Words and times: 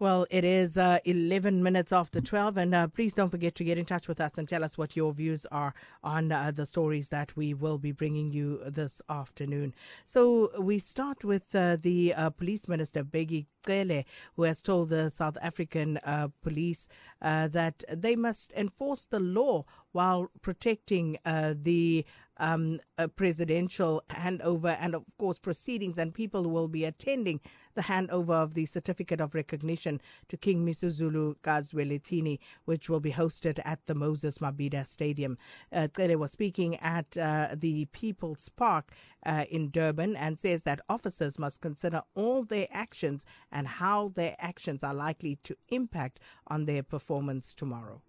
Well, 0.00 0.28
it 0.30 0.44
is 0.44 0.78
uh, 0.78 1.00
11 1.06 1.60
minutes 1.60 1.90
after 1.90 2.20
12, 2.20 2.56
and 2.56 2.72
uh, 2.72 2.86
please 2.86 3.14
don't 3.14 3.30
forget 3.30 3.56
to 3.56 3.64
get 3.64 3.78
in 3.78 3.84
touch 3.84 4.06
with 4.06 4.20
us 4.20 4.38
and 4.38 4.48
tell 4.48 4.62
us 4.62 4.78
what 4.78 4.94
your 4.94 5.12
views 5.12 5.44
are 5.46 5.74
on 6.04 6.30
uh, 6.30 6.52
the 6.52 6.66
stories 6.66 7.08
that 7.08 7.36
we 7.36 7.52
will 7.52 7.78
be 7.78 7.90
bringing 7.90 8.30
you 8.30 8.60
this 8.64 9.02
afternoon. 9.08 9.74
So, 10.04 10.52
we 10.56 10.78
start 10.78 11.24
with 11.24 11.52
uh, 11.52 11.78
the 11.82 12.14
uh, 12.14 12.30
Police 12.30 12.68
Minister, 12.68 13.02
Bheki 13.02 13.46
Cele, 13.66 14.04
who 14.36 14.44
has 14.44 14.62
told 14.62 14.90
the 14.90 15.10
South 15.10 15.36
African 15.42 15.96
uh, 16.04 16.28
police 16.42 16.88
that 17.20 17.82
they 17.92 18.14
must 18.14 18.52
enforce 18.52 19.04
the 19.04 19.18
law 19.18 19.64
while 19.90 20.30
protecting 20.42 21.18
the 21.24 22.04
um, 22.38 22.80
presidential 23.16 24.02
handover 24.10 24.76
and, 24.80 24.94
of 24.94 25.04
course, 25.18 25.38
proceedings 25.38 25.98
and 25.98 26.14
people 26.14 26.48
will 26.50 26.68
be 26.68 26.84
attending 26.84 27.40
the 27.74 27.82
handover 27.82 28.34
of 28.34 28.54
the 28.54 28.66
certificate 28.66 29.20
of 29.20 29.34
recognition 29.34 30.00
to 30.28 30.36
King 30.36 30.66
Misuzulu 30.66 31.36
Kazwelithini, 31.44 32.38
which 32.64 32.88
will 32.88 33.00
be 33.00 33.12
hosted 33.12 33.60
at 33.64 33.86
the 33.86 33.94
Moses 33.94 34.38
Mabhida 34.38 34.86
Stadium. 34.86 35.38
Uh, 35.72 35.86
Tere 35.88 36.16
was 36.16 36.32
speaking 36.32 36.76
at 36.76 37.16
uh, 37.16 37.54
the 37.56 37.84
People's 37.86 38.48
Park 38.48 38.90
uh, 39.24 39.44
in 39.50 39.70
Durban 39.70 40.16
and 40.16 40.38
says 40.38 40.64
that 40.64 40.80
officers 40.88 41.38
must 41.38 41.60
consider 41.60 42.02
all 42.14 42.44
their 42.44 42.66
actions 42.72 43.24
and 43.52 43.68
how 43.68 44.12
their 44.14 44.34
actions 44.38 44.82
are 44.82 44.94
likely 44.94 45.38
to 45.44 45.56
impact 45.68 46.18
on 46.48 46.64
their 46.64 46.82
performance 46.82 47.54
tomorrow. 47.54 48.02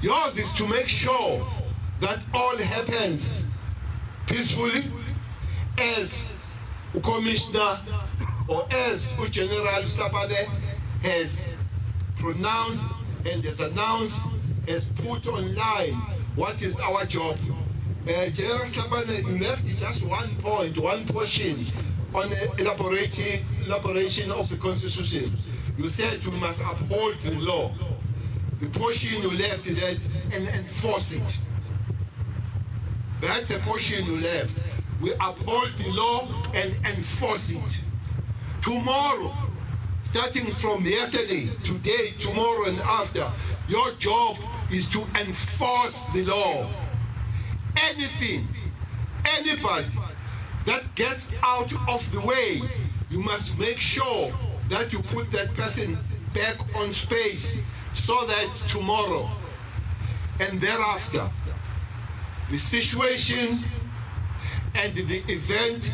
Yours 0.00 0.38
is 0.38 0.52
to 0.54 0.66
make 0.66 0.88
sure 0.88 1.46
that 2.00 2.20
all 2.32 2.56
happens 2.56 3.48
peacefully 4.26 4.82
as 5.78 6.24
Commissioner 7.02 7.78
or 8.46 8.66
as 8.70 9.12
General 9.30 9.82
Stapane 9.82 10.46
has 11.02 11.52
pronounced 12.18 12.82
and 13.26 13.44
has 13.44 13.60
announced, 13.60 14.22
has 14.66 14.86
put 14.86 15.26
online 15.28 15.94
what 16.34 16.62
is 16.62 16.78
our 16.80 17.04
job. 17.04 17.36
Uh, 18.04 18.26
General 18.30 18.60
Stapane, 18.60 19.18
you 19.26 19.44
left 19.44 19.66
just 19.78 20.06
one 20.06 20.28
point, 20.36 20.78
one 20.78 21.04
portion 21.06 21.64
on 22.14 22.32
elaboration, 22.58 23.44
elaboration 23.66 24.30
of 24.30 24.48
the 24.48 24.56
Constitution. 24.56 25.36
You 25.76 25.88
said 25.88 26.24
we 26.24 26.32
must 26.38 26.62
uphold 26.62 27.20
the 27.20 27.34
law. 27.34 27.72
The 28.60 28.68
portion 28.78 29.22
you 29.22 29.30
left 29.30 29.64
that 29.64 29.98
and 30.32 30.48
enforce 30.48 31.12
it. 31.12 31.38
That's 33.20 33.50
a 33.50 33.58
portion 33.60 34.06
you 34.06 34.16
left. 34.20 34.58
We 35.00 35.12
uphold 35.14 35.70
the 35.78 35.90
law 35.90 36.28
and 36.54 36.74
enforce 36.86 37.50
it. 37.50 37.84
Tomorrow, 38.62 39.32
starting 40.04 40.50
from 40.52 40.84
yesterday, 40.84 41.48
today, 41.64 42.12
tomorrow, 42.18 42.66
and 42.66 42.78
after, 42.80 43.30
your 43.68 43.92
job 43.92 44.36
is 44.70 44.88
to 44.90 45.00
enforce 45.20 46.04
the 46.14 46.24
law. 46.24 46.66
Anything, 47.90 48.48
anybody 49.24 49.88
that 50.66 50.94
gets 50.94 51.32
out 51.42 51.72
of 51.88 52.10
the 52.12 52.20
way, 52.20 52.60
you 53.10 53.20
must 53.20 53.58
make 53.58 53.78
sure 53.78 54.32
that 54.68 54.92
you 54.92 55.00
put 55.00 55.30
that 55.32 55.54
person 55.54 55.98
back 56.34 56.56
on 56.76 56.92
space 56.92 57.60
so 57.94 58.26
that 58.26 58.48
tomorrow 58.68 59.28
and 60.40 60.60
thereafter, 60.60 61.28
the 62.50 62.58
situation 62.58 63.58
and 64.74 64.94
the 64.94 65.22
event 65.28 65.92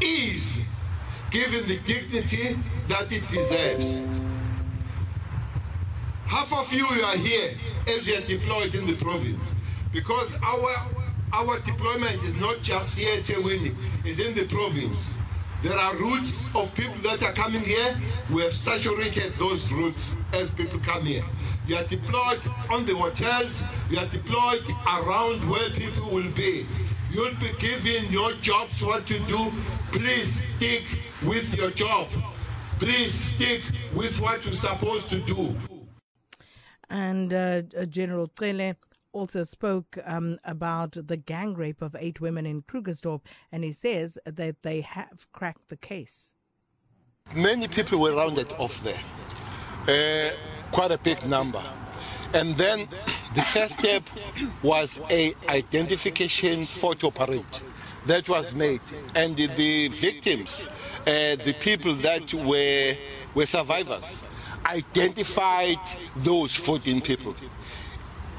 is 0.00 0.60
given 1.30 1.66
the 1.68 1.78
dignity 1.80 2.56
that 2.88 3.12
it 3.12 3.26
deserves. 3.28 4.00
Half 6.26 6.52
of 6.52 6.72
you 6.72 6.86
are 6.86 7.16
here 7.16 7.54
as 7.88 8.06
you 8.06 8.16
are 8.16 8.20
deployed 8.20 8.74
in 8.74 8.86
the 8.86 8.96
province 8.96 9.54
because 9.92 10.36
our 10.42 10.74
our 11.32 11.60
deployment 11.60 12.22
is 12.24 12.34
not 12.36 12.60
just 12.60 12.98
here 12.98 13.14
at 13.14 13.44
Winnie, 13.44 13.74
it's 14.04 14.18
in 14.18 14.34
the 14.34 14.46
province. 14.46 15.12
There 15.62 15.76
are 15.76 15.94
routes 15.94 16.48
of 16.54 16.74
people 16.74 16.96
that 17.02 17.22
are 17.22 17.32
coming 17.32 17.62
here. 17.62 17.96
We 18.30 18.42
have 18.42 18.52
saturated 18.52 19.36
those 19.36 19.70
routes 19.70 20.16
as 20.32 20.50
people 20.50 20.80
come 20.80 21.04
here. 21.04 21.24
You 21.70 21.76
are 21.76 21.84
deployed 21.84 22.40
on 22.68 22.84
the 22.84 22.96
hotels, 22.96 23.62
you 23.88 23.98
are 24.00 24.06
deployed 24.06 24.64
around 24.88 25.48
where 25.48 25.70
people 25.70 26.10
will 26.10 26.28
be. 26.32 26.66
You'll 27.12 27.36
be 27.36 27.52
given 27.60 28.10
your 28.10 28.32
jobs 28.42 28.82
what 28.82 29.06
to 29.06 29.20
do. 29.20 29.52
Please 29.92 30.56
stick 30.56 30.82
with 31.24 31.56
your 31.56 31.70
job. 31.70 32.08
Please 32.80 33.14
stick 33.14 33.62
with 33.94 34.20
what 34.20 34.44
you're 34.44 34.54
supposed 34.54 35.10
to 35.10 35.20
do. 35.20 35.54
And 36.88 37.32
uh, 37.32 37.62
General 37.88 38.28
Cele 38.36 38.74
also 39.12 39.44
spoke 39.44 39.96
um, 40.04 40.40
about 40.42 40.96
the 41.06 41.16
gang 41.16 41.54
rape 41.54 41.82
of 41.82 41.94
eight 42.00 42.20
women 42.20 42.46
in 42.46 42.62
Krugersdorp, 42.62 43.20
and 43.52 43.62
he 43.62 43.70
says 43.70 44.18
that 44.24 44.62
they 44.62 44.80
have 44.80 45.28
cracked 45.30 45.68
the 45.68 45.76
case. 45.76 46.34
Many 47.32 47.68
people 47.68 48.00
were 48.00 48.16
rounded 48.16 48.52
off 48.54 48.82
there, 48.82 48.98
uh, 49.86 50.34
quite 50.72 50.90
a 50.90 50.98
big 50.98 51.24
number. 51.26 51.62
And 52.32 52.56
then 52.56 52.88
the 53.34 53.42
first 53.42 53.78
step 53.78 54.02
was 54.62 55.00
a 55.10 55.34
identification 55.48 56.66
photo 56.66 57.10
parade 57.10 57.58
that 58.06 58.28
was 58.28 58.52
made, 58.52 58.80
and 59.14 59.36
the, 59.36 59.88
victims, 59.88 60.66
uh, 61.00 61.36
the 61.36 61.54
people 61.60 61.94
that 61.96 62.32
were 62.32 62.94
were 63.34 63.46
survivors, 63.46 64.24
identified 64.66 65.78
those 66.16 66.54
14 66.54 67.00
people. 67.00 67.34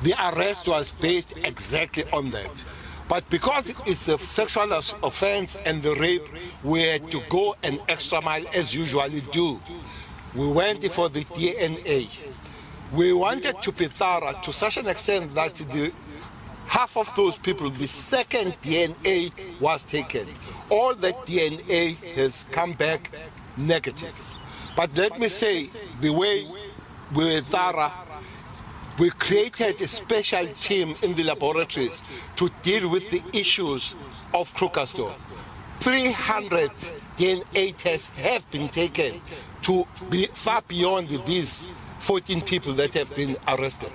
The 0.03 0.13
arrest 0.13 0.67
was 0.67 0.91
based 0.91 1.33
exactly 1.43 2.03
on 2.11 2.31
that. 2.31 2.63
But 3.07 3.29
because 3.29 3.71
it's 3.85 4.07
a 4.07 4.17
sexual 4.17 4.71
offense 5.03 5.57
and 5.65 5.83
the 5.83 5.95
rape, 5.95 6.27
we 6.63 6.81
had 6.83 7.11
to 7.11 7.21
go 7.29 7.55
an 7.61 7.79
extra 7.89 8.21
mile 8.21 8.43
as 8.53 8.73
usually 8.73 9.21
do. 9.31 9.59
We 10.33 10.47
went 10.47 10.83
for 10.91 11.09
the 11.09 11.23
DNA. 11.25 12.07
We 12.93 13.13
wanted 13.13 13.61
to 13.61 13.71
be 13.71 13.87
thorough 13.87 14.33
to 14.43 14.53
such 14.53 14.77
an 14.77 14.87
extent 14.87 15.33
that 15.35 15.55
the 15.55 15.91
half 16.67 16.95
of 16.95 17.13
those 17.15 17.37
people, 17.37 17.69
the 17.69 17.87
second 17.87 18.55
DNA 18.61 19.31
was 19.59 19.83
taken. 19.83 20.27
All 20.69 20.95
that 20.95 21.15
DNA 21.25 21.95
has 22.15 22.45
come 22.51 22.73
back 22.73 23.11
negative. 23.57 24.15
But 24.75 24.95
let 24.95 25.19
me 25.19 25.27
say, 25.27 25.67
the 25.99 26.11
way 26.11 26.47
we 27.13 27.25
were 27.25 27.41
thorough, 27.41 27.91
we 28.97 29.09
created 29.09 29.81
a 29.81 29.87
special 29.87 30.47
team 30.59 30.95
in 31.01 31.13
the 31.15 31.23
laboratories 31.23 32.01
to 32.37 32.49
deal 32.61 32.87
with 32.87 33.09
the 33.09 33.21
issues 33.33 33.95
of 34.33 34.53
Krugersdorp. 34.53 35.15
300 35.81 36.69
DNA 37.17 37.75
tests 37.75 38.05
have 38.17 38.49
been 38.51 38.69
taken 38.69 39.19
to 39.63 39.87
be 40.11 40.27
far 40.27 40.61
beyond 40.67 41.09
these 41.25 41.65
14 41.99 42.41
people 42.41 42.73
that 42.73 42.93
have 42.93 43.13
been 43.15 43.35
arrested. 43.47 43.89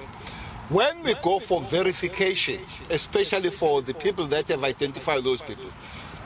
When 0.69 1.05
we 1.05 1.15
go 1.23 1.39
for 1.39 1.61
verification, 1.61 2.61
especially 2.91 3.51
for 3.51 3.83
the 3.83 3.95
people 3.95 4.27
that 4.27 4.49
have 4.49 4.65
identified 4.65 5.23
those 5.23 5.41
people, 5.41 5.71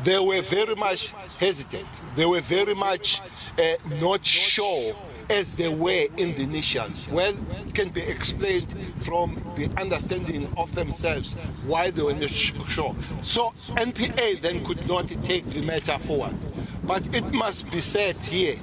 they 0.03 0.19
were 0.19 0.41
very 0.41 0.75
much 0.75 1.13
hesitant. 1.39 1.87
They 2.17 2.25
were 2.25 2.41
very 2.41 2.75
much 2.75 3.21
uh, 3.59 3.75
not 4.01 4.25
sure 4.25 4.97
as 5.31 5.55
they 5.55 5.69
were 5.69 6.09
in 6.17 6.35
the 6.35 6.43
initial. 6.43 6.87
Well, 7.11 7.35
it 7.67 7.75
can 7.75 7.91
be 7.91 8.03
explained 8.03 8.75
from 8.99 9.41
the 9.57 9.71
understanding 9.81 10.53
of 10.57 10.75
themselves 10.75 11.35
why 11.67 11.91
they 11.91 12.03
were 12.03 12.15
not 12.15 12.31
sure. 12.31 12.97
So 13.23 13.53
NPA 13.69 14.41
then 14.41 14.65
could 14.65 14.87
not 14.89 15.09
take 15.23 15.47
the 15.47 15.63
matter 15.63 15.99
forward. 15.99 16.35
But 16.83 17.15
it 17.15 17.33
must 17.33 17.71
be 17.71 17.81
said 17.81 18.17
here 18.17 18.57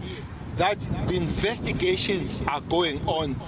that 0.58 0.80
the 1.08 1.16
investigations 1.16 2.38
are 2.48 2.62
going 2.62 3.00
on 3.08 3.40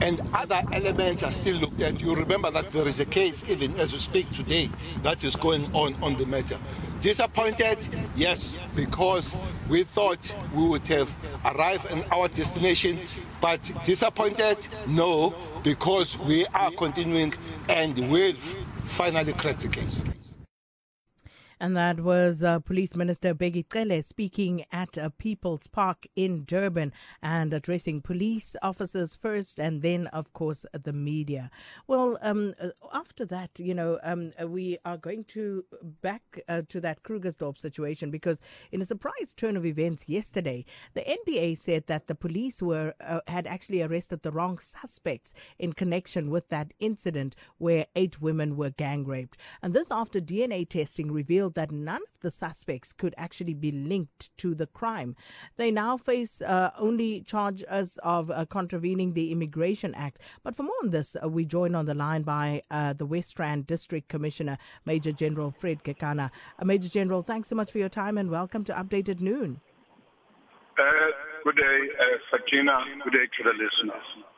and 0.00 0.20
other 0.32 0.62
elements 0.72 1.22
are 1.22 1.30
still 1.30 1.56
looked 1.56 1.80
at. 1.80 2.00
You 2.00 2.14
remember 2.14 2.50
that 2.50 2.70
there 2.72 2.86
is 2.86 3.00
a 3.00 3.04
case, 3.04 3.48
even 3.48 3.78
as 3.78 3.92
we 3.92 3.98
speak 3.98 4.30
today, 4.32 4.70
that 5.02 5.24
is 5.24 5.36
going 5.36 5.72
on 5.74 5.94
on 6.02 6.16
the 6.16 6.26
matter. 6.26 6.58
Disappointed? 7.00 7.78
Yes, 8.16 8.56
because 8.74 9.36
we 9.68 9.84
thought 9.84 10.34
we 10.54 10.66
would 10.66 10.86
have 10.88 11.14
arrived 11.44 11.86
at 11.86 12.10
our 12.12 12.28
destination, 12.28 12.98
but 13.40 13.60
disappointed? 13.84 14.66
No, 14.86 15.34
because 15.62 16.18
we 16.18 16.46
are 16.46 16.70
continuing 16.70 17.34
and 17.68 18.10
will 18.10 18.34
finally 18.84 19.32
crack 19.32 19.58
the 19.58 19.68
case. 19.68 20.02
And 21.64 21.78
that 21.78 22.00
was 22.00 22.44
uh, 22.44 22.58
Police 22.58 22.94
Minister 22.94 23.34
Bheki 23.34 23.64
Cele 23.72 24.02
speaking 24.02 24.66
at 24.70 24.98
uh, 24.98 25.08
People's 25.16 25.66
Park 25.66 26.06
in 26.14 26.44
Durban 26.44 26.92
and 27.22 27.54
addressing 27.54 28.02
police 28.02 28.54
officers 28.60 29.16
first 29.16 29.58
and 29.58 29.80
then, 29.80 30.08
of 30.08 30.34
course, 30.34 30.66
the 30.74 30.92
media. 30.92 31.50
Well, 31.86 32.18
um, 32.20 32.52
uh, 32.60 32.68
after 32.92 33.24
that, 33.24 33.58
you 33.58 33.72
know, 33.72 33.98
um, 34.02 34.32
uh, 34.38 34.46
we 34.46 34.76
are 34.84 34.98
going 34.98 35.24
to 35.28 35.64
back 36.02 36.38
uh, 36.50 36.60
to 36.68 36.82
that 36.82 37.02
Krugersdorp 37.02 37.56
situation 37.56 38.10
because 38.10 38.42
in 38.70 38.82
a 38.82 38.84
surprise 38.84 39.32
turn 39.34 39.56
of 39.56 39.64
events 39.64 40.06
yesterday, 40.06 40.66
the 40.92 41.00
NPA 41.00 41.56
said 41.56 41.86
that 41.86 42.08
the 42.08 42.14
police 42.14 42.60
were 42.60 42.92
uh, 43.00 43.20
had 43.26 43.46
actually 43.46 43.80
arrested 43.80 44.20
the 44.20 44.32
wrong 44.32 44.58
suspects 44.58 45.32
in 45.58 45.72
connection 45.72 46.30
with 46.30 46.50
that 46.50 46.74
incident 46.78 47.34
where 47.56 47.86
eight 47.96 48.20
women 48.20 48.54
were 48.54 48.68
gang 48.68 49.06
raped. 49.06 49.38
And 49.62 49.72
this 49.72 49.90
after 49.90 50.20
DNA 50.20 50.68
testing 50.68 51.10
revealed 51.10 51.53
that 51.54 51.70
none 51.70 52.02
of 52.02 52.20
the 52.20 52.30
suspects 52.30 52.92
could 52.92 53.14
actually 53.16 53.54
be 53.54 53.72
linked 53.72 54.36
to 54.38 54.54
the 54.54 54.66
crime. 54.66 55.16
They 55.56 55.70
now 55.70 55.96
face 55.96 56.42
uh, 56.42 56.70
only 56.78 57.22
charges 57.22 57.98
of 58.02 58.30
uh, 58.30 58.44
contravening 58.46 59.12
the 59.12 59.32
Immigration 59.32 59.94
Act. 59.94 60.18
But 60.42 60.54
for 60.54 60.64
more 60.64 60.74
on 60.82 60.90
this, 60.90 61.16
uh, 61.22 61.28
we 61.28 61.44
join 61.44 61.74
on 61.74 61.86
the 61.86 61.94
line 61.94 62.22
by 62.22 62.62
uh, 62.70 62.92
the 62.92 63.06
West 63.06 63.38
Rand 63.38 63.66
District 63.66 64.08
Commissioner, 64.08 64.58
Major 64.84 65.12
General 65.12 65.50
Fred 65.50 65.84
Kekana. 65.84 66.30
Uh, 66.58 66.64
Major 66.64 66.88
General, 66.88 67.22
thanks 67.22 67.48
so 67.48 67.54
much 67.54 67.72
for 67.72 67.78
your 67.78 67.88
time 67.88 68.18
and 68.18 68.30
welcome 68.30 68.64
to 68.64 68.72
Updated 68.72 69.20
Noon. 69.20 69.60
Uh, 70.78 70.82
good 71.44 71.56
day, 71.56 71.78
Fatina. 72.30 72.78
Good 73.04 73.12
day 73.12 73.26
to 73.38 73.42
the 73.44 73.52
listeners. 73.52 74.33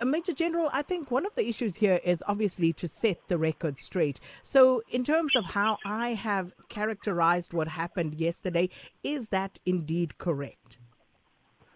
Uh, 0.00 0.04
Major 0.04 0.32
General, 0.32 0.70
I 0.72 0.82
think 0.82 1.10
one 1.10 1.26
of 1.26 1.34
the 1.34 1.48
issues 1.48 1.76
here 1.76 2.00
is 2.04 2.22
obviously 2.26 2.72
to 2.74 2.88
set 2.88 3.28
the 3.28 3.38
record 3.38 3.78
straight. 3.78 4.20
So, 4.42 4.82
in 4.90 5.04
terms 5.04 5.36
of 5.36 5.44
how 5.44 5.78
I 5.84 6.10
have 6.10 6.52
characterized 6.68 7.52
what 7.52 7.68
happened 7.68 8.14
yesterday, 8.14 8.70
is 9.02 9.28
that 9.28 9.58
indeed 9.66 10.18
correct? 10.18 10.78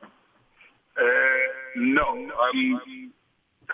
Uh, 0.02 1.02
no. 1.76 2.08
Um, 2.08 3.12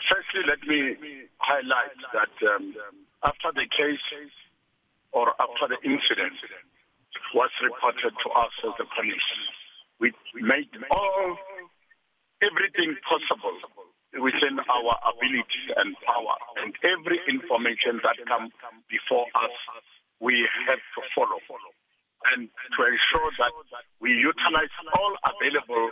firstly, 0.09 0.43
let 0.49 0.67
me 0.67 0.97
highlight 1.39 1.97
that 2.13 2.49
um, 2.55 2.75
after 3.25 3.53
the 3.55 3.67
case 3.77 3.99
or 5.13 5.33
after 5.41 5.69
the 5.69 5.77
incident 5.85 6.35
was 7.35 7.51
reported 7.63 8.13
to 8.25 8.31
us 8.31 8.53
as 8.65 8.73
the 8.79 8.85
police, 8.97 9.31
we 10.01 10.43
made 10.43 10.69
all 10.91 11.37
everything 12.43 12.97
possible 13.05 13.53
our 14.91 15.15
ability 15.15 15.65
and 15.79 15.95
power. 16.03 16.37
And 16.59 16.75
every 16.83 17.23
information 17.31 18.03
that 18.03 18.19
comes 18.27 18.51
before 18.91 19.27
us, 19.39 19.55
we 20.19 20.49
have 20.67 20.83
to 20.99 21.01
follow. 21.15 21.39
And 22.35 22.51
to 22.51 22.81
ensure 22.85 23.31
that 23.39 23.55
we 24.03 24.13
utilize 24.13 24.75
all 24.99 25.15
available 25.25 25.89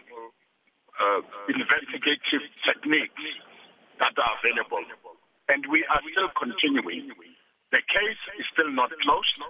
uh, 0.99 1.21
investigative 1.49 2.45
techniques 2.67 3.25
that 4.03 4.13
are 4.19 4.35
available. 4.43 4.85
And 5.49 5.65
we 5.71 5.87
are 5.89 6.03
still 6.13 6.29
continuing. 6.37 7.09
The 7.73 7.81
case 7.81 8.23
is 8.37 8.45
still 8.53 8.69
not 8.75 8.93
closed. 9.01 9.41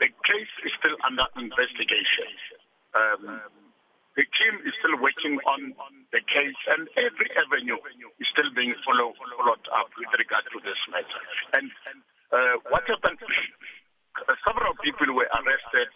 The 0.00 0.08
case 0.24 0.54
is 0.64 0.72
still 0.80 0.96
under 1.04 1.26
investigation. 1.36 2.30
Um, 2.96 3.40
the 4.16 4.28
team 4.28 4.54
is 4.68 4.76
still 4.76 5.00
working 5.00 5.40
on 5.48 5.72
the 6.12 6.20
case, 6.28 6.60
and 6.68 6.84
every 7.00 7.32
avenue 7.32 7.80
follow, 8.92 9.16
followed 9.16 9.64
up 9.72 9.88
with 9.96 10.12
regard 10.12 10.44
to 10.52 10.60
this 10.60 10.76
matter. 10.92 11.22
And 11.56 11.68
uh, 12.28 12.60
what 12.68 12.84
happened? 12.84 13.18
several 14.44 14.76
people 14.84 15.08
were 15.16 15.28
arrested 15.40 15.88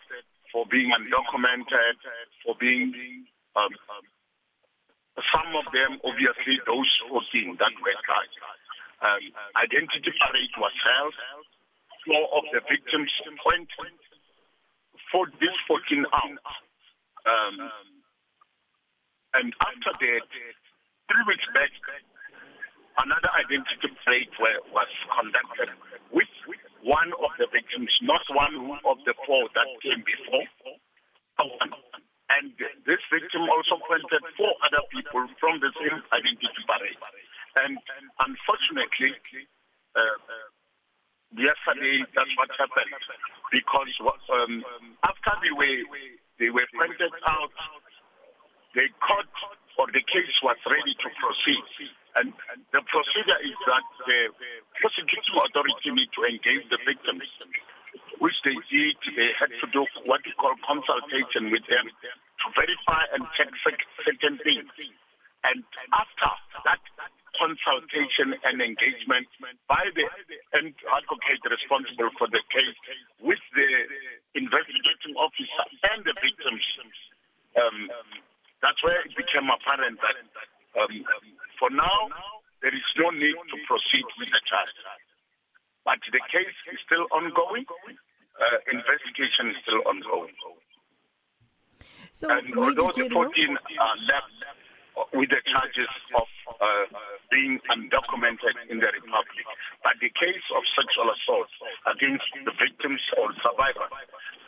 for 0.49 0.65
being 0.73 0.89
undocumented, 0.89 2.01
for 2.41 2.57
being 2.57 2.97
um, 3.53 3.73
some 5.29 5.53
of 5.53 5.69
them, 5.73 6.01
obviously, 6.01 6.57
those 6.65 6.89
14 7.13 7.61
that 7.61 7.77
were 7.85 7.99
charged. 8.09 8.41
Um, 9.05 9.25
identity 9.61 10.13
parade 10.17 10.57
was 10.57 10.73
held. 10.81 11.17
Four 12.09 12.25
of 12.41 12.45
the 12.57 12.61
victims 12.65 13.13
went 13.45 13.69
for 15.13 15.29
this 15.37 15.57
14 15.69 16.09
out. 16.09 16.41
Um, 17.29 17.57
and 19.37 19.53
after 19.61 19.93
that, 19.93 20.25
three 20.33 21.25
weeks 21.29 21.49
back, 21.53 21.73
another 22.99 23.31
identity 23.37 23.89
parade 24.05 24.33
was 24.41 24.91
conducted 25.13 25.71
with 26.13 26.31
one 26.83 27.11
of 27.19 27.31
the 27.39 27.47
victims, 27.53 27.91
not 28.03 28.23
one 28.31 28.55
of 28.85 28.99
the 29.05 29.15
four 29.27 29.49
that 29.55 29.69
came 29.83 30.03
before. 30.07 30.47
And 32.31 32.53
this 32.87 33.03
victim 33.13 33.47
also 33.49 33.79
pointed 33.87 34.23
four 34.37 34.53
other 34.67 34.83
people 34.91 35.27
from 35.39 35.61
the 35.61 35.71
same 35.79 36.03
identity 36.11 36.63
parade. 36.67 36.99
And 37.57 37.79
unfortunately, 38.19 39.15
uh, 39.97 40.17
yesterday 41.35 42.05
that's 42.15 42.33
what 42.37 42.51
happened 42.59 42.93
because 43.53 43.93
um, 44.31 44.65
after 45.03 45.33
they 45.43 45.53
were 45.55 45.81
they 46.39 46.51
were 46.51 46.69
pointed 46.77 47.13
out 47.25 47.53
the 48.77 48.87
court 49.01 49.33
or 49.81 49.87
the 49.93 50.05
case 50.05 50.37
was 50.45 50.57
ready 50.69 50.93
to 51.01 51.09
proceed. 51.17 51.65
And 52.17 52.33
the 52.73 52.81
procedure 52.85 53.41
is 53.45 53.57
that 53.69 53.85
the 54.09 54.21
prosecuting 54.81 55.37
authority 55.37 55.91
need 55.93 56.06
to 56.17 56.21
engage 56.25 56.65
the 56.73 56.81
victims, 56.83 57.29
which 58.19 58.37
they 58.45 58.57
did. 58.73 58.97
They 59.15 59.31
had 59.37 59.53
to 59.53 59.67
do 59.71 59.85
what 60.09 60.25
we 60.25 60.33
call 60.41 60.57
consultation 60.65 61.53
with 61.53 61.65
them 61.69 61.87
to 61.87 62.47
verify 62.57 63.05
and 63.13 63.23
check 63.37 63.53
certain 64.05 64.41
things. 64.41 64.69
And 65.45 65.63
after 65.95 66.31
that 66.65 66.83
consultation 67.37 68.33
and 68.49 68.59
engagement 68.65 69.29
by 69.69 69.85
the 69.93 70.09
advocate 70.57 71.43
responsible 71.45 72.11
for 72.17 72.27
the 72.33 72.41
case 72.49 72.79
with 73.21 73.41
the 73.53 73.69
investigating 74.35 75.15
officer 75.21 75.65
and 75.93 76.01
the 76.03 76.17
victims, 76.19 76.65
um, 77.61 77.93
that's 78.65 78.81
where 78.83 79.05
it 79.05 79.13
became 79.15 79.47
apparent 79.53 80.01
that 80.01 80.19
um, 80.81 80.93
for 81.61 81.71
now 81.71 82.09
there 82.65 82.73
is 82.73 82.89
no 82.99 83.13
need 83.13 83.37
to 83.37 83.57
proceed 83.69 84.07
with 84.19 84.31
the 84.33 84.43
charge. 84.49 84.77
But 85.87 86.03
the 86.11 86.19
case 86.35 86.59
is 86.75 86.83
still 86.83 87.07
ongoing. 87.15 87.63
Uh, 87.63 88.59
investigation 88.75 89.55
is 89.55 89.59
still 89.63 89.81
ongoing. 89.87 90.35
So, 92.11 92.27
and 92.27 92.51
although 92.59 92.91
the 92.91 93.07
14 93.07 93.15
are 93.15 93.99
left 94.11 94.35
with 95.15 95.31
the 95.31 95.41
charges 95.47 95.93
of 96.19 96.27
uh, 96.59 96.91
being 97.31 97.61
undocumented 97.71 98.57
in 98.67 98.83
the 98.83 98.91
Republic, 98.91 99.47
but 99.87 99.95
the 100.03 100.11
case 100.11 100.47
of 100.59 100.67
sexual 100.75 101.07
assault 101.15 101.53
against 101.87 102.27
the 102.43 102.53
victims 102.59 103.01
or 103.21 103.31
survivors 103.45 103.95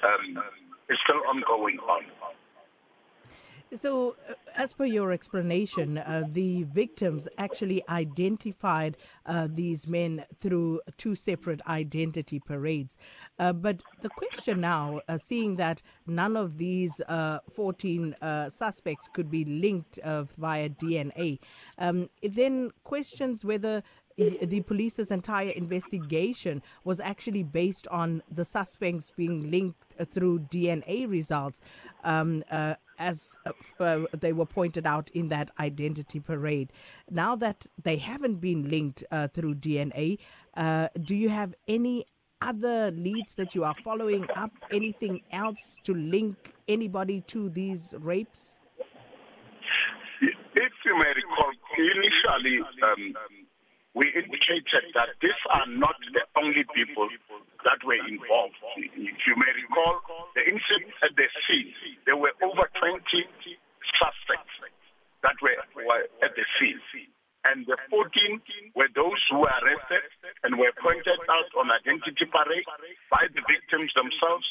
um, 0.02 0.42
is 0.90 0.98
still 1.06 1.22
ongoing 1.30 1.78
on. 1.86 2.02
So, 3.74 4.16
uh, 4.28 4.32
as 4.56 4.72
per 4.72 4.86
your 4.86 5.12
explanation, 5.12 5.98
uh, 5.98 6.24
the 6.32 6.62
victims 6.64 7.28
actually 7.36 7.86
identified 7.88 8.96
uh, 9.26 9.46
these 9.50 9.86
men 9.86 10.24
through 10.40 10.80
two 10.96 11.14
separate 11.14 11.60
identity 11.66 12.40
parades. 12.40 12.96
Uh, 13.38 13.52
but 13.52 13.82
the 14.00 14.08
question 14.08 14.62
now, 14.62 15.02
uh, 15.08 15.18
seeing 15.18 15.56
that 15.56 15.82
none 16.06 16.34
of 16.34 16.56
these 16.56 16.98
uh, 17.08 17.40
14 17.52 18.16
suspects 18.48 19.08
could 19.12 19.30
be 19.30 19.44
linked 19.44 19.98
via 20.38 20.68
DNA, 20.70 21.38
um, 21.76 22.08
then 22.22 22.70
questions 22.84 23.44
whether 23.44 23.82
the 24.16 24.60
police's 24.62 25.12
entire 25.12 25.50
investigation 25.50 26.60
was 26.82 26.98
actually 26.98 27.44
based 27.44 27.86
on 27.88 28.20
the 28.32 28.44
suspects 28.44 29.12
being 29.16 29.48
linked 29.48 29.94
through 30.10 30.40
DNA 30.40 31.08
results. 31.08 31.60
Um, 32.02 32.42
uh, 32.50 32.74
as 32.98 33.38
uh, 33.46 33.52
uh, 33.80 34.04
they 34.12 34.32
were 34.32 34.46
pointed 34.46 34.86
out 34.86 35.10
in 35.10 35.28
that 35.28 35.50
identity 35.58 36.20
parade. 36.20 36.72
Now 37.10 37.36
that 37.36 37.66
they 37.82 37.96
haven't 37.96 38.36
been 38.36 38.68
linked 38.68 39.04
uh, 39.10 39.28
through 39.28 39.56
DNA, 39.56 40.18
uh, 40.54 40.88
do 41.00 41.14
you 41.14 41.28
have 41.28 41.54
any 41.66 42.04
other 42.40 42.90
leads 42.90 43.34
that 43.36 43.54
you 43.54 43.64
are 43.64 43.74
following 43.84 44.26
up? 44.36 44.50
Anything 44.70 45.22
else 45.32 45.78
to 45.84 45.94
link 45.94 46.54
anybody 46.68 47.20
to 47.22 47.48
these 47.50 47.94
rapes? 47.98 48.56
If 50.20 50.72
you 50.84 50.98
may 50.98 51.12
recall, 51.14 51.52
initially 51.78 52.58
um, 52.82 53.14
we 53.94 54.06
indicated 54.14 54.94
that 54.94 55.14
these 55.22 55.42
are 55.50 55.66
not 55.66 55.94
the 56.12 56.22
only 56.38 56.64
people 56.74 57.08
that 57.64 57.78
were 57.82 57.98
involved. 58.06 58.54
If 58.76 59.18
you 59.26 59.34
may 59.34 59.52
recall, 59.58 59.98
the 60.34 60.42
incident 60.46 60.94
at 61.02 61.14
the 61.16 61.26
scene, 61.46 61.74
there 62.06 62.16
were 62.16 62.32
over 62.42 62.70
20 62.78 63.02
suspects 63.98 64.54
that 65.22 65.34
were, 65.42 65.58
were 65.74 66.06
at 66.22 66.34
the 66.34 66.44
scene. 66.58 66.78
And 67.46 67.64
the 67.66 67.78
14 67.88 68.42
were 68.74 68.90
those 68.92 69.18
who 69.30 69.46
were 69.46 69.56
arrested 69.62 70.04
and 70.42 70.58
were 70.58 70.74
pointed 70.82 71.18
out 71.30 71.48
on 71.56 71.70
identity 71.70 72.26
parade 72.28 72.66
by 73.10 73.30
the 73.30 73.42
victims 73.46 73.94
themselves. 73.94 74.44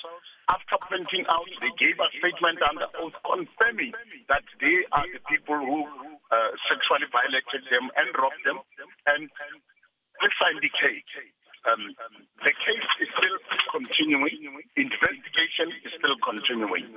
After 0.50 0.80
pointing 0.88 1.28
out, 1.28 1.46
they 1.60 1.72
gave 1.76 2.00
a 2.00 2.10
statement 2.18 2.64
under 2.64 2.88
oath 2.98 3.14
confirming 3.28 3.92
that 4.32 4.48
they 4.64 4.88
are 4.96 5.08
the 5.12 5.20
people 5.28 5.60
who 5.60 5.84
uh, 6.32 6.52
sexually 6.72 7.12
violated 7.12 7.68
them 7.68 7.92
and 8.00 8.08
robbed 8.16 8.44
them. 8.48 8.64
And 9.08 9.30
this 10.22 10.38
indicate 10.52 11.06
um, 11.68 11.94
the 12.44 12.52
case 12.52 12.90
is 13.02 13.10
still 13.18 13.38
continuing, 13.72 14.62
investigation 14.76 15.68
is 15.84 15.92
still 15.98 16.16
continuing. 16.24 16.88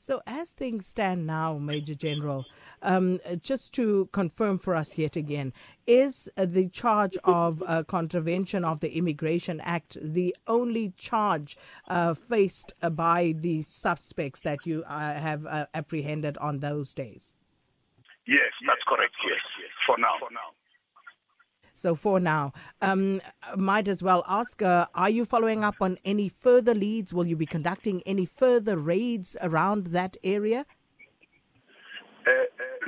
So, 0.00 0.22
as 0.26 0.52
things 0.52 0.86
stand 0.86 1.26
now, 1.26 1.58
Major 1.58 1.94
General, 1.94 2.46
um, 2.82 3.18
just 3.42 3.74
to 3.74 4.08
confirm 4.12 4.58
for 4.58 4.74
us 4.74 4.96
yet 4.96 5.16
again, 5.16 5.52
is 5.86 6.30
the 6.36 6.68
charge 6.68 7.16
of 7.24 7.62
uh, 7.66 7.82
contravention 7.82 8.64
of 8.64 8.80
the 8.80 8.96
Immigration 8.96 9.60
Act 9.60 9.98
the 10.00 10.34
only 10.46 10.94
charge 10.96 11.58
uh, 11.88 12.14
faced 12.14 12.72
by 12.92 13.34
the 13.36 13.62
suspects 13.62 14.42
that 14.42 14.66
you 14.66 14.84
uh, 14.84 15.14
have 15.14 15.44
uh, 15.46 15.66
apprehended 15.74 16.38
on 16.38 16.60
those 16.60 16.94
days? 16.94 17.36
Yes, 18.26 18.52
that's 18.66 18.82
correct. 18.86 19.14
Yes, 19.26 19.40
yes. 19.57 19.57
For 19.88 19.96
now. 19.98 20.12
So 21.78 21.94
for 21.94 22.18
now, 22.18 22.52
um, 22.82 23.22
might 23.56 23.86
as 23.86 24.02
well 24.02 24.24
ask: 24.26 24.60
uh, 24.60 24.86
Are 24.96 25.08
you 25.08 25.24
following 25.24 25.62
up 25.62 25.76
on 25.80 25.96
any 26.04 26.28
further 26.28 26.74
leads? 26.74 27.14
Will 27.14 27.26
you 27.26 27.36
be 27.36 27.46
conducting 27.46 28.02
any 28.04 28.26
further 28.26 28.76
raids 28.76 29.36
around 29.40 29.94
that 29.94 30.16
area? 30.24 30.66
Uh, 32.26 32.30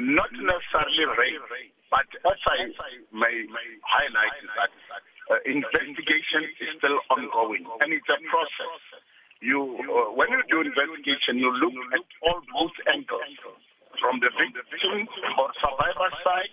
not 0.01 0.29
necessarily 0.35 1.07
raids, 1.17 1.71
but 1.89 2.05
as 2.27 2.39
I 2.51 2.67
may, 3.15 3.47
may 3.47 3.69
highlight 3.87 4.35
is 4.43 4.51
that 4.59 4.75
uh, 5.31 5.39
investigation 5.47 6.51
is 6.59 6.75
still 6.77 6.99
ongoing, 7.15 7.65
and 7.81 7.95
it's 7.95 8.11
a 8.11 8.19
process. 8.27 8.75
You, 9.41 9.87
uh, 9.87 10.13
when 10.19 10.35
you 10.35 10.43
do 10.51 10.67
investigation, 10.67 11.39
you 11.39 11.49
look 11.63 11.79
at 11.95 12.03
all 12.27 12.43
both 12.53 12.75
angles, 12.91 13.39
from 14.03 14.19
the 14.19 14.35
victim 14.35 15.07
or 15.39 15.49
survivor 15.63 16.11
side 16.27 16.51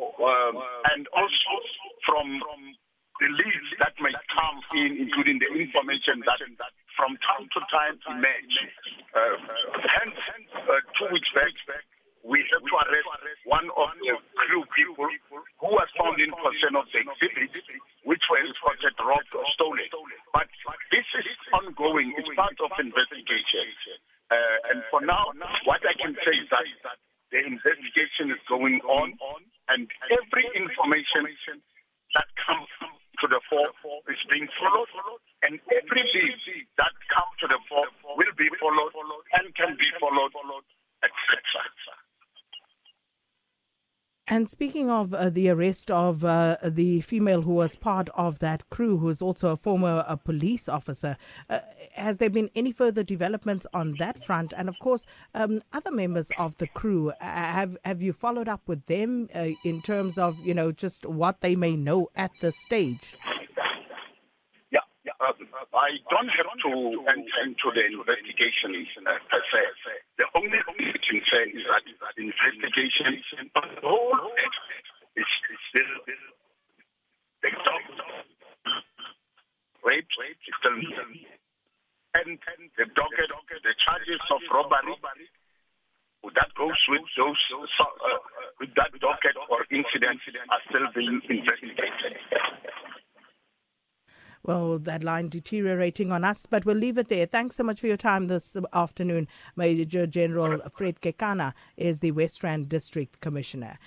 um, 0.00 0.54
and 0.94 1.06
also 1.12 1.52
from 2.06 2.26
the 3.20 3.28
leads 3.28 3.68
that 3.78 3.94
may 4.00 4.14
come 4.34 4.58
in, 4.74 4.98
including 4.98 5.38
the 5.38 5.50
information 5.54 6.24
that 6.26 6.40
from 6.96 7.14
time 7.22 7.46
to 7.54 7.60
time 7.70 7.96
emerge. 8.10 8.56
Uh, 9.14 9.36
hence, 9.94 10.18
uh, 10.56 10.80
two 10.98 11.01
weeks 11.12 11.28
back, 11.36 11.52
we 12.24 12.38
had 12.48 12.62
to 12.62 12.74
arrest 12.86 13.10
one 13.44 13.66
of 13.74 13.88
the 13.98 14.14
crew 14.38 14.64
people 14.72 15.10
who 15.58 15.70
was 15.74 15.90
found 15.98 16.16
in 16.22 16.30
possession 16.30 16.78
of 16.78 16.86
the 16.94 17.02
exhibit, 17.02 17.52
which 18.06 18.22
were 18.30 18.40
reported 18.40 18.94
robbed 19.02 19.32
or 19.34 19.44
stolen. 19.52 19.84
But 20.32 20.46
this 20.94 21.04
is 21.18 21.26
ongoing. 21.52 22.14
It's 22.16 22.30
part 22.38 22.56
of 22.62 22.70
investigation. 22.78 23.74
Uh, 24.30 24.70
and 24.72 24.78
for 24.88 25.02
now, 25.02 25.34
what 25.66 25.82
I 25.84 25.92
can 25.98 26.14
say 26.24 26.34
is 26.40 26.48
that 26.48 26.96
the 27.34 27.42
investigation 27.42 28.30
is 28.30 28.40
going 28.48 28.80
on 28.86 29.18
and 29.68 29.90
every 30.08 30.46
information 30.56 31.26
that 32.14 32.28
comes 32.38 32.70
to 33.20 33.26
the 33.28 33.40
fore 33.50 33.70
is 34.10 34.22
being 34.30 34.48
followed, 34.58 34.90
and 35.46 35.58
every 35.70 36.02
lead 36.02 36.66
that 36.78 36.94
comes 37.12 37.34
to 37.40 37.46
the 37.46 37.60
fore 37.68 37.86
will 38.16 38.34
be 38.36 38.48
followed 38.58 38.94
and 39.38 39.54
can 39.54 39.76
be 39.78 39.88
followed. 40.00 40.32
And 44.32 44.48
speaking 44.48 44.88
of 44.88 45.12
uh, 45.12 45.28
the 45.28 45.50
arrest 45.50 45.90
of 45.90 46.24
uh, 46.24 46.56
the 46.64 47.02
female 47.02 47.42
who 47.42 47.52
was 47.52 47.76
part 47.76 48.08
of 48.14 48.38
that 48.38 48.70
crew, 48.70 48.96
who 48.96 49.10
is 49.10 49.20
also 49.20 49.48
a 49.48 49.56
former 49.56 50.04
uh, 50.06 50.16
police 50.16 50.70
officer, 50.70 51.18
uh, 51.50 51.58
has 51.92 52.16
there 52.16 52.30
been 52.30 52.48
any 52.54 52.72
further 52.72 53.02
developments 53.02 53.66
on 53.74 53.94
that 53.98 54.24
front? 54.24 54.54
And 54.56 54.70
of 54.70 54.78
course, 54.78 55.04
um, 55.34 55.60
other 55.74 55.90
members 55.90 56.30
of 56.38 56.56
the 56.56 56.68
crew, 56.68 57.10
uh, 57.10 57.14
have 57.20 57.76
have 57.84 58.00
you 58.00 58.14
followed 58.14 58.48
up 58.48 58.62
with 58.66 58.86
them 58.86 59.28
uh, 59.34 59.48
in 59.64 59.82
terms 59.82 60.16
of 60.16 60.38
you 60.38 60.54
know 60.54 60.72
just 60.72 61.04
what 61.04 61.42
they 61.42 61.54
may 61.54 61.76
know 61.76 62.08
at 62.14 62.30
this 62.40 62.54
stage? 62.64 63.16
Yeah, 64.70 64.80
yeah. 65.04 65.12
I 65.18 65.90
don't 66.08 66.28
have 66.28 66.46
to 66.64 67.04
enter 67.08 67.38
into 67.44 67.68
the 67.74 67.84
investigation 67.84 68.86
per 69.28 69.42
se. 69.52 70.01
The 70.18 70.26
only 70.34 70.60
thing 70.60 70.76
I 70.78 70.98
can 70.98 71.20
say 71.30 71.44
is 71.56 71.64
that 71.68 72.14
investigation 72.18 73.22
on 73.56 73.68
the 73.74 73.80
whole 73.80 74.16
is 75.16 75.28
still 75.70 75.92
the 77.42 77.50
dog 77.50 77.84
rape 79.84 80.06
is 80.16 80.54
still 80.60 80.78
and 82.14 82.38
the 82.76 82.84
docket, 82.92 83.30
the 83.64 83.74
charges 83.80 84.20
of 84.30 84.40
robbery 84.52 85.28
that 86.34 86.54
goes 86.54 86.78
with 86.88 87.02
those 87.16 87.40
uh, 87.80 87.86
with 88.60 88.70
that 88.76 88.92
docket 89.00 89.36
or 89.50 89.66
incident 89.70 90.20
are 90.50 90.62
still 90.68 90.86
being 90.94 91.20
investigated. 91.28 92.61
Well, 94.44 94.80
that 94.80 95.04
line 95.04 95.28
deteriorating 95.28 96.10
on 96.10 96.24
us, 96.24 96.46
but 96.46 96.64
we'll 96.64 96.76
leave 96.76 96.98
it 96.98 97.06
there. 97.06 97.26
Thanks 97.26 97.54
so 97.54 97.62
much 97.62 97.78
for 97.80 97.86
your 97.86 97.96
time 97.96 98.26
this 98.26 98.56
afternoon. 98.72 99.28
Major 99.54 100.04
General 100.04 100.60
Fred 100.74 101.00
Kekana 101.00 101.54
is 101.76 102.00
the 102.00 102.10
West 102.10 102.42
Rand 102.42 102.68
District 102.68 103.20
Commissioner. 103.20 103.78